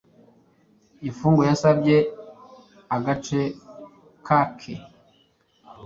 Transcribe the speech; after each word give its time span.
Imfungwa 1.07 1.43
yasabye 1.49 1.95
agace 2.95 3.41
kake. 4.27 4.73